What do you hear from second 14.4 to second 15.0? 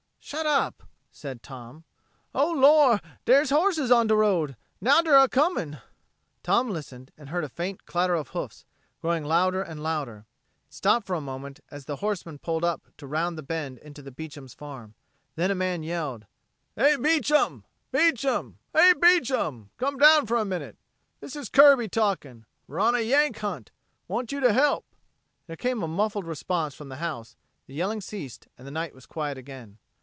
farm.